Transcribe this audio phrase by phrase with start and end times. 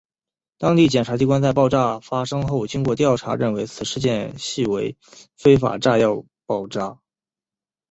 [0.57, 4.65] 当地检察机关在爆炸发生后经过调查认为此事件系
[5.37, 6.97] 非法炸药爆炸。